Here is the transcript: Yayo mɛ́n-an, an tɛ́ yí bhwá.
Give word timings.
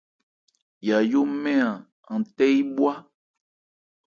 Yayo 0.87 1.21
mɛ́n-an, 1.41 1.79
an 2.11 2.21
tɛ́ 2.35 2.49
yí 2.53 2.61
bhwá. 2.75 2.93